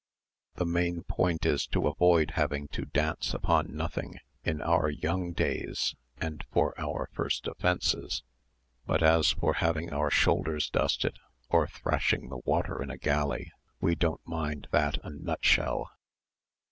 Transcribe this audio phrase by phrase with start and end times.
[0.55, 5.93] The main point is to avoid having to dance upon nothing in our young days
[6.19, 8.23] and for our first offences;
[8.87, 11.19] but as for having our shoulders dusted,
[11.49, 15.91] or thrashing the water in a galley, we don't mind that a nutshell.